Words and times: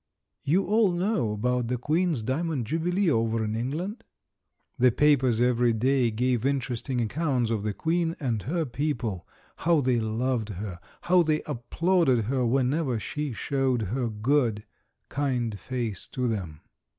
You 0.43 0.65
all 0.65 0.91
know 0.91 1.31
about 1.33 1.67
the 1.67 1.77
Queen's 1.77 2.23
Diamond 2.23 2.65
Jubilee 2.65 3.11
over 3.11 3.43
in 3.45 3.55
England? 3.55 4.03
The 4.79 4.91
papers 4.91 5.39
every 5.39 5.73
day 5.73 6.09
gave 6.09 6.43
interesting 6.43 6.99
accounts 6.99 7.51
of 7.51 7.61
the 7.61 7.71
Queen 7.75 8.15
and 8.19 8.41
her 8.41 8.65
people, 8.65 9.27
how 9.57 9.79
they 9.79 9.99
loved 9.99 10.49
her, 10.49 10.79
how 11.01 11.21
they 11.21 11.43
applauded 11.43 12.23
her 12.25 12.43
whenever 12.43 12.99
she 12.99 13.31
showed 13.31 13.83
her 13.93 14.09
good, 14.09 14.63
kind 15.07 15.59
face 15.59 16.07
to 16.07 16.27
them. 16.27 16.61